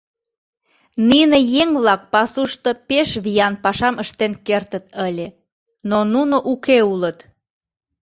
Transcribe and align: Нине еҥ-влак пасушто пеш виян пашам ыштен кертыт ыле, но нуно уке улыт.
Нине 1.09 1.39
еҥ-влак 1.61 2.01
пасушто 2.13 2.71
пеш 2.87 3.09
виян 3.23 3.53
пашам 3.63 3.95
ыштен 4.03 4.33
кертыт 4.47 4.85
ыле, 5.07 5.27
но 5.89 5.99
нуно 6.13 6.35
уке 6.51 6.77
улыт. 6.93 7.17